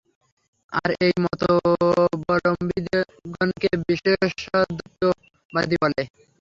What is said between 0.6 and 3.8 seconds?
আর এই মতাবলম্বিগণকে